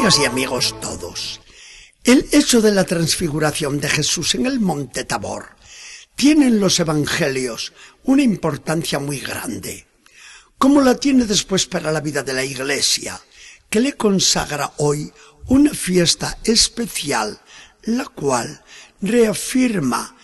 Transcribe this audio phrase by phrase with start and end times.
[0.00, 1.42] Amigas y amigos todos,
[2.04, 5.56] el hecho de la transfiguración de Jesús en el monte Tabor
[6.16, 7.74] tiene en los evangelios
[8.04, 9.86] una importancia muy grande,
[10.56, 13.20] como la tiene después para la vida de la Iglesia,
[13.68, 15.12] que le consagra hoy
[15.48, 17.38] una fiesta especial,
[17.82, 18.64] la cual
[19.02, 20.16] reafirma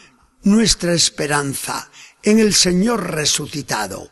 [0.45, 1.91] nuestra esperanza
[2.23, 4.11] en el Señor resucitado,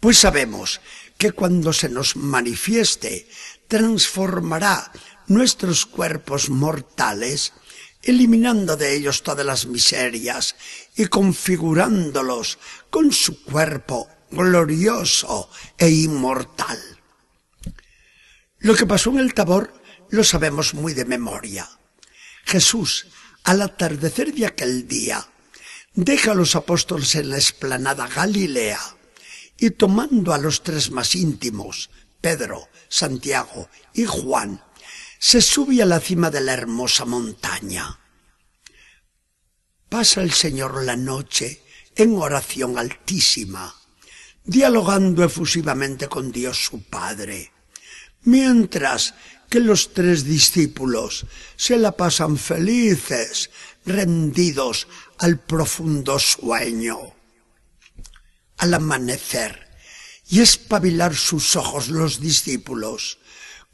[0.00, 0.80] pues sabemos
[1.16, 3.28] que cuando se nos manifieste
[3.68, 4.92] transformará
[5.26, 7.52] nuestros cuerpos mortales,
[8.02, 10.56] eliminando de ellos todas las miserias
[10.96, 12.58] y configurándolos
[12.90, 16.78] con su cuerpo glorioso e inmortal.
[18.58, 19.72] Lo que pasó en el Tabor
[20.10, 21.68] lo sabemos muy de memoria.
[22.44, 23.06] Jesús,
[23.44, 25.26] al atardecer de aquel día,
[25.94, 28.80] deja a los apóstoles en la esplanada Galilea
[29.58, 31.90] y tomando a los tres más íntimos,
[32.24, 34.58] Pedro, Santiago y Juan,
[35.18, 38.00] se sube a la cima de la hermosa montaña.
[39.90, 41.60] Pasa el Señor la noche
[41.94, 43.74] en oración altísima,
[44.42, 47.52] dialogando efusivamente con Dios su Padre,
[48.22, 49.12] mientras
[49.50, 53.50] que los tres discípulos se la pasan felices,
[53.84, 57.00] rendidos al profundo sueño.
[58.56, 59.73] Al amanecer
[60.28, 63.18] y espabilar sus ojos los discípulos,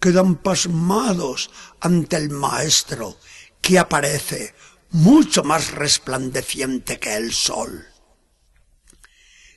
[0.01, 3.19] quedan pasmados ante el Maestro
[3.61, 4.55] que aparece
[4.91, 7.87] mucho más resplandeciente que el sol.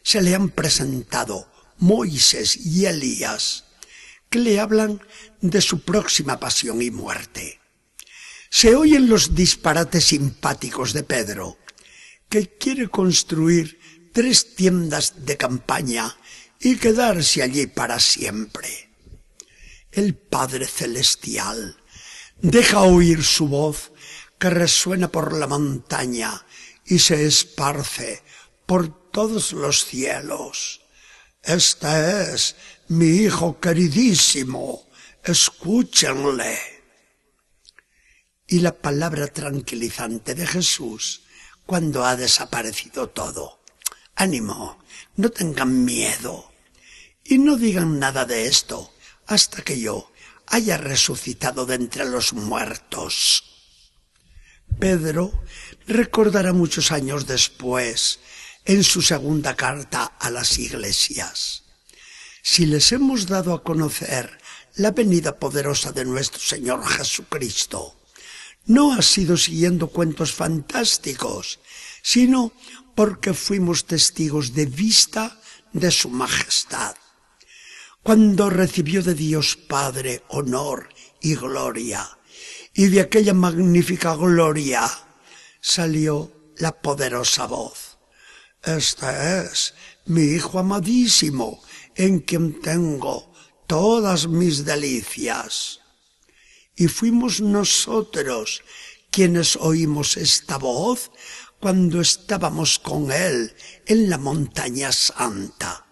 [0.03, 3.66] Se le han presentado Moisés y Elías,
[4.30, 5.02] que le hablan
[5.41, 7.59] de su próxima pasión y muerte.
[8.49, 11.58] Se oyen los disparates simpáticos de Pedro,
[12.30, 13.80] que quiere construir
[14.11, 16.15] tres tiendas de campaña
[16.64, 18.90] y quedarse allí para siempre.
[19.92, 21.78] El Padre Celestial
[22.42, 23.92] deja oír su voz
[24.40, 26.46] que resuena por la montaña
[26.86, 28.24] y se esparce
[28.66, 30.82] por todos los cielos.
[31.44, 32.56] Este es
[32.88, 34.90] mi Hijo queridísimo,
[35.22, 36.58] escúchenle.
[38.48, 41.24] Y la palabra tranquilizante de Jesús
[41.66, 43.60] cuando ha desaparecido todo.
[44.16, 44.82] Ánimo,
[45.18, 46.52] no tengan miedo.
[47.23, 48.94] Y no digan nada de esto
[49.26, 50.11] hasta que yo
[50.48, 53.44] haya resucitado de entre los muertos.
[54.80, 55.44] Pedro
[55.88, 58.20] recordará muchos años después,
[58.66, 61.64] en su segunda carta a las iglesias.
[62.42, 64.38] Si les hemos dado a conocer
[64.76, 68.00] la venida poderosa de nuestro Señor Jesucristo,
[68.66, 71.60] no ha sido siguiendo cuentos fantásticos,
[72.02, 72.54] sino
[72.95, 75.39] porque fuimos testigos de vista
[75.73, 76.95] de su majestad.
[78.03, 80.89] Cuando recibió de Dios Padre honor
[81.21, 82.05] y gloria,
[82.73, 84.91] y de aquella magnífica gloria
[85.61, 87.97] salió la poderosa voz.
[88.61, 89.73] Este es
[90.08, 91.64] mi Hijo amadísimo,
[91.95, 93.31] en quien tengo
[93.67, 95.80] todas mis delicias.
[96.75, 98.64] Y fuimos nosotros
[99.11, 101.09] quienes oímos esta voz
[101.61, 105.85] cuando estábamos con Él en la montaña santa.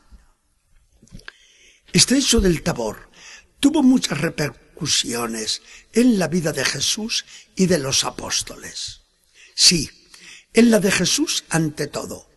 [1.93, 3.09] Hecho del Tabor
[3.59, 5.61] tuvo muchas repercusiones
[5.93, 7.25] en la vida de Jesús
[7.55, 9.01] y de los apóstoles.
[9.55, 9.89] Sí,
[10.53, 12.29] en la de Jesús ante todo,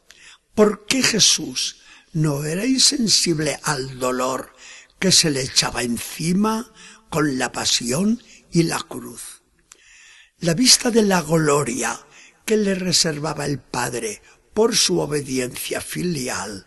[0.55, 1.81] porque Jesús
[2.13, 4.55] no era insensible al dolor
[4.99, 6.73] que se le echaba encima
[7.11, 8.23] con la pasión
[8.53, 9.43] y la cruz.
[10.39, 11.99] La vista de la gloria
[12.45, 14.23] que le reservaba el Padre
[14.53, 16.67] por su obediencia filial,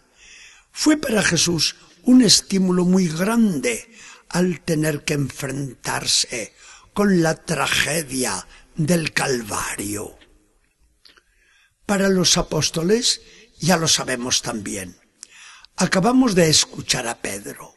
[0.72, 1.75] fue para Jesús
[2.07, 3.91] un estímulo muy grande
[4.29, 6.54] al tener que enfrentarse
[6.94, 10.18] con la tragedia del Calvario.
[11.86, 13.21] Para los apóstoles,
[13.59, 14.98] ya lo sabemos también,
[15.75, 17.75] acabamos de escuchar a Pedro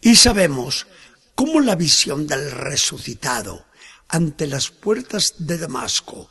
[0.00, 0.86] y sabemos
[1.34, 3.66] cómo la visión del resucitado
[4.08, 6.30] ante las puertas de Damasco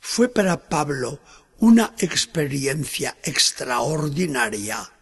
[0.00, 1.20] fue para Pablo
[1.58, 4.93] una experiencia extraordinaria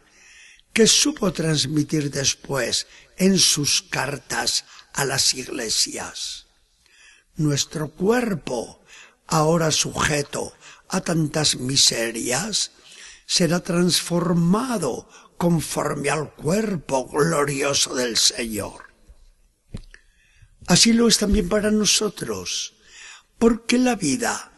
[0.73, 2.87] que supo transmitir después
[3.17, 6.47] en sus cartas a las iglesias.
[7.37, 8.83] Nuestro cuerpo,
[9.27, 10.53] ahora sujeto
[10.89, 12.73] a tantas miserias,
[13.27, 18.93] será transformado conforme al cuerpo glorioso del Señor.
[20.67, 22.75] Así lo es también para nosotros,
[23.39, 24.53] porque la vida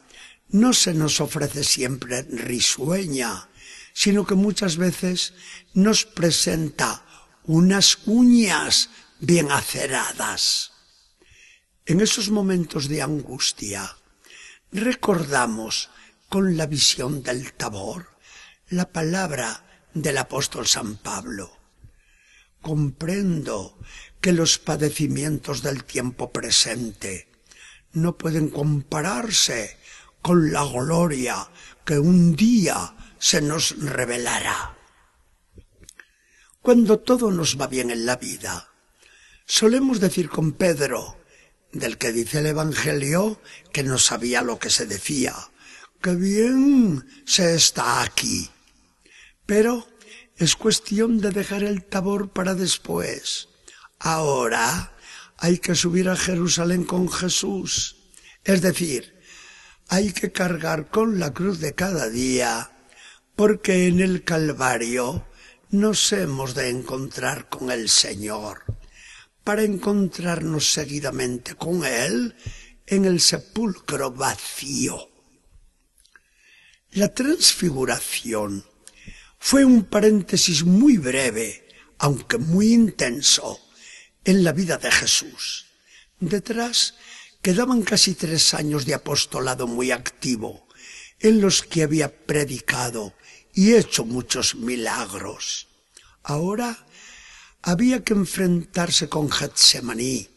[0.49, 3.49] no se nos ofrece siempre risueña,
[3.95, 5.33] sino que muchas veces
[5.73, 7.07] nos presenta
[7.45, 10.73] unas uñas bien aceradas.
[11.87, 13.97] En esos momentos de angustia,
[14.73, 15.91] recordamos
[16.29, 18.09] con la visión del tabor
[18.69, 19.65] la palabra
[19.95, 21.57] del apóstol San Pablo.
[22.61, 23.79] Comprendo
[24.21, 27.29] que los padecimientos del tiempo presente
[27.93, 29.79] no pueden compararse
[30.21, 31.49] con la gloria
[31.85, 34.77] que un día se nos revelará.
[36.61, 38.69] Cuando todo nos va bien en la vida,
[39.47, 41.17] solemos decir con Pedro,
[41.73, 43.41] del que dice el Evangelio
[43.73, 45.35] que no sabía lo que se decía,
[46.03, 48.51] que bien se está aquí.
[49.47, 49.89] Pero
[50.37, 53.49] es cuestión de dejar el tabor para después.
[54.01, 54.93] Ahora
[55.39, 57.97] hay que subir a Jerusalén con Jesús.
[58.45, 59.19] Es decir,
[59.89, 62.71] hay que cargar con la cruz de cada día,
[63.37, 65.27] porque en el Calvario
[65.71, 68.65] nos hemos de encontrar con el Señor,
[69.43, 72.35] para encontrarnos seguidamente con Él
[72.87, 75.11] en el sepulcro vacío.
[76.93, 78.65] La transfiguración
[79.39, 81.67] fue un paréntesis muy breve,
[81.99, 83.61] aunque muy intenso,
[84.25, 85.67] en la vida de Jesús.
[86.21, 86.95] Detrás
[87.43, 90.64] quedaban casi tres años de apostolado muy activo,
[91.25, 93.15] en los que había predicado
[93.55, 95.69] y hecho muchos milagros.
[96.23, 96.87] Ahora
[97.63, 100.29] había que enfrentarse con Getsemaní,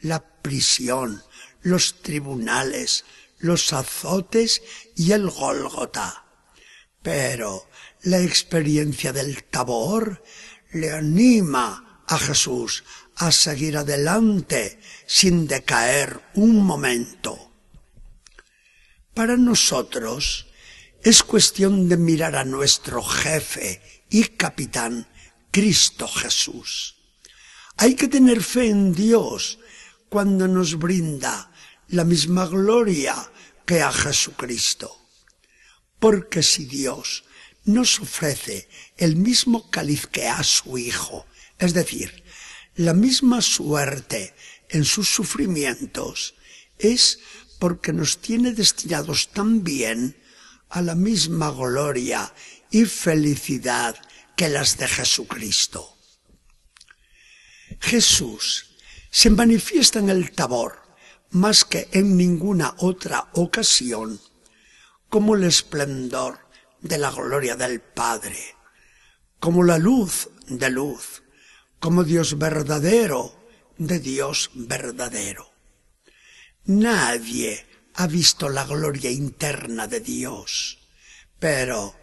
[0.00, 1.22] la prisión,
[1.62, 3.06] los tribunales,
[3.38, 4.60] los azotes
[4.94, 6.26] y el Gólgota.
[7.00, 7.66] Pero
[8.02, 10.22] la experiencia del Tabor
[10.70, 12.84] le anima a Jesús
[13.16, 17.55] a seguir adelante sin decaer un momento.
[19.16, 20.46] Para nosotros
[21.02, 23.80] es cuestión de mirar a nuestro jefe
[24.10, 25.08] y capitán,
[25.50, 26.96] Cristo Jesús.
[27.78, 29.58] Hay que tener fe en Dios
[30.10, 31.50] cuando nos brinda
[31.88, 33.32] la misma gloria
[33.64, 34.94] que a Jesucristo.
[35.98, 37.24] Porque si Dios
[37.64, 41.24] nos ofrece el mismo cáliz que a su Hijo,
[41.58, 42.22] es decir,
[42.74, 44.34] la misma suerte
[44.68, 46.34] en sus sufrimientos,
[46.78, 47.20] es
[47.58, 50.16] porque nos tiene destinados también
[50.68, 52.32] a la misma gloria
[52.70, 53.96] y felicidad
[54.36, 55.96] que las de Jesucristo.
[57.80, 58.76] Jesús
[59.10, 60.82] se manifiesta en el tabor
[61.30, 64.20] más que en ninguna otra ocasión
[65.08, 66.38] como el esplendor
[66.80, 68.38] de la gloria del Padre,
[69.40, 71.22] como la luz de luz,
[71.78, 73.34] como Dios verdadero
[73.78, 75.55] de Dios verdadero.
[76.66, 77.64] Nadie
[77.94, 80.78] ha visto la gloria interna de Dios,
[81.38, 81.94] pero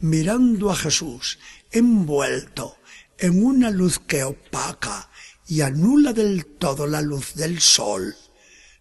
[0.00, 1.38] mirando a Jesús
[1.70, 2.76] envuelto
[3.16, 5.08] en una luz que opaca
[5.46, 8.14] y anula del todo la luz del sol,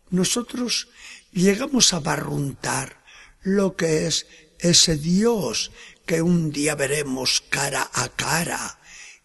[0.09, 0.89] nosotros
[1.31, 3.01] llegamos a barruntar
[3.41, 4.27] lo que es
[4.59, 5.71] ese Dios
[6.05, 8.77] que un día veremos cara a cara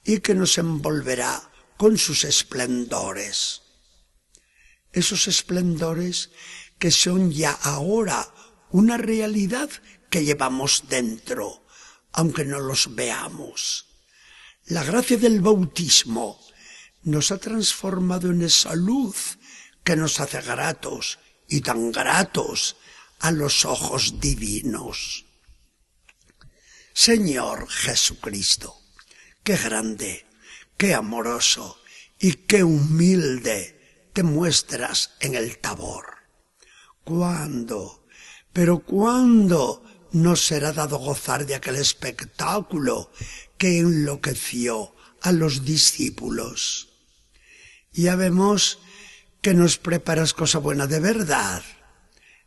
[0.04, 3.63] y que nos envolverá con sus esplendores.
[4.94, 6.30] Esos esplendores
[6.78, 8.32] que son ya ahora
[8.70, 9.70] una realidad
[10.08, 11.66] que llevamos dentro,
[12.12, 13.86] aunque no los veamos.
[14.66, 16.40] La gracia del bautismo
[17.02, 19.38] nos ha transformado en esa luz
[19.82, 22.76] que nos hace gratos y tan gratos
[23.18, 25.26] a los ojos divinos.
[26.92, 28.76] Señor Jesucristo,
[29.42, 30.24] qué grande,
[30.76, 31.78] qué amoroso
[32.18, 33.83] y qué humilde
[34.14, 36.06] te muestras en el tabor.
[37.02, 38.06] ¿Cuándo?
[38.52, 43.10] Pero ¿cuándo nos será dado gozar de aquel espectáculo
[43.58, 46.90] que enloqueció a los discípulos?
[47.92, 48.78] Ya vemos
[49.42, 51.62] que nos preparas cosa buena de verdad.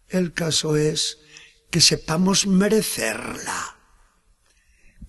[0.07, 1.19] El caso es
[1.69, 3.77] que sepamos merecerla.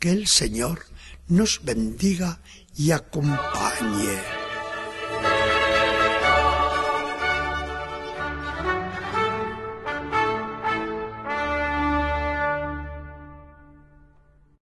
[0.01, 0.85] Que el Señor
[1.29, 2.43] nos bendiga
[2.75, 4.38] y acompañe.